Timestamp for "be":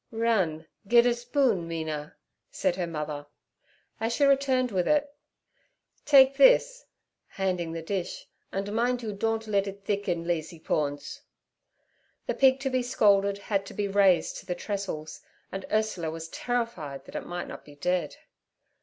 12.71-12.81, 13.75-13.87, 17.63-17.75